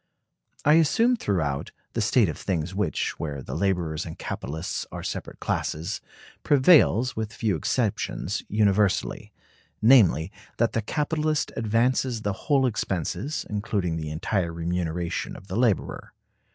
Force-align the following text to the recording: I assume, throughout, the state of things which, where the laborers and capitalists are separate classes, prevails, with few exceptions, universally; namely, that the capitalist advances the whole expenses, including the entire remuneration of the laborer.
I 0.65 0.73
assume, 0.81 1.15
throughout, 1.15 1.69
the 1.93 2.01
state 2.01 2.27
of 2.27 2.35
things 2.39 2.73
which, 2.73 3.19
where 3.19 3.43
the 3.43 3.53
laborers 3.53 4.03
and 4.03 4.17
capitalists 4.17 4.87
are 4.91 5.03
separate 5.03 5.39
classes, 5.39 6.01
prevails, 6.41 7.15
with 7.15 7.31
few 7.31 7.55
exceptions, 7.55 8.41
universally; 8.49 9.31
namely, 9.79 10.31
that 10.57 10.73
the 10.73 10.81
capitalist 10.81 11.51
advances 11.55 12.23
the 12.23 12.33
whole 12.33 12.65
expenses, 12.65 13.45
including 13.47 13.95
the 13.97 14.09
entire 14.09 14.51
remuneration 14.51 15.35
of 15.35 15.45
the 15.49 15.55
laborer. 15.55 16.11